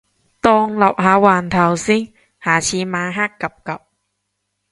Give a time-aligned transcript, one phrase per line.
[0.41, 2.11] 當立下環頭先，
[2.41, 3.81] 下次晚黑 𥄫𥄫